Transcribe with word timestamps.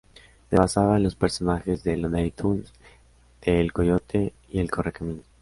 Se 0.49 0.55
basaba 0.55 0.97
en 0.97 1.03
los 1.03 1.13
personajes 1.13 1.83
de 1.83 1.95
Looney 1.95 2.31
Tunes 2.31 2.73
de 3.39 3.59
El 3.59 3.71
Coyote 3.71 4.33
y 4.49 4.57
el 4.59 4.71
Correcaminos. 4.71 5.27